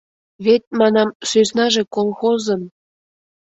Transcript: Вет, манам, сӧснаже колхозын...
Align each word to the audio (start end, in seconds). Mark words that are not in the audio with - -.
Вет, 0.45 0.63
манам, 0.79 1.09
сӧснаже 1.29 1.83
колхозын... 1.95 2.61